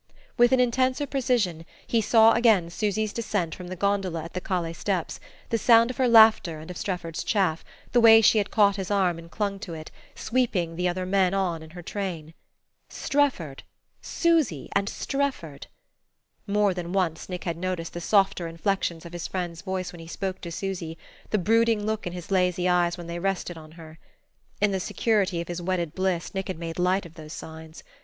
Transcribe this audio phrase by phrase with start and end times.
[0.35, 4.73] With an intenser precision he saw again Susy's descent from the gondola at the calle
[4.73, 8.77] steps, the sound of her laughter and of Strefford's chaff, the way she had caught
[8.77, 12.33] his arm and clung to it, sweeping the other men on in her train.
[12.89, 13.61] Strefford
[14.01, 15.67] Susy and Strefford!...
[16.47, 20.07] More than once, Nick had noticed the softer inflections of his friend's voice when he
[20.07, 20.97] spoke to Susy,
[21.29, 23.99] the brooding look in his lazy eyes when they rested on her.
[24.59, 27.83] In the security of his wedded bliss Nick had made light of those signs.